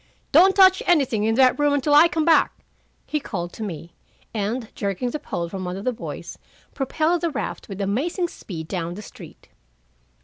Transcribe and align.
"Don't 0.31 0.55
touch 0.55 0.81
anything 0.87 1.25
in 1.25 1.35
that 1.35 1.59
room 1.59 1.73
until 1.73 1.93
I 1.93 2.07
come 2.07 2.25
back," 2.25 2.65
he 3.05 3.19
called 3.19 3.53
to 3.53 3.61
me, 3.63 3.93
and 4.33 4.73
jerking 4.73 5.11
the 5.11 5.19
pole 5.19 5.47
from 5.47 5.63
one 5.63 5.77
of 5.77 5.85
the 5.85 5.93
boys, 5.93 6.39
propelled 6.73 7.21
the 7.21 7.29
raft 7.29 7.69
with 7.69 7.79
amazing 7.79 8.27
speed 8.27 8.67
down 8.67 8.95
the 8.95 9.03
street. 9.03 9.49